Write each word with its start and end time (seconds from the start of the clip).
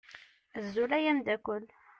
Azul 0.57 0.91
ay 0.97 1.05
amdakel. 1.11 1.63